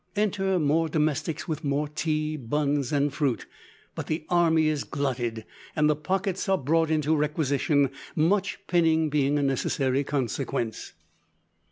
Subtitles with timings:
[0.15, 3.45] Enter more domestics with more tea, buns, and fruit;
[3.93, 9.37] but the army is glutted, and the pockets are brought into requisition: much pinning being
[9.37, 10.93] a necessary consequence.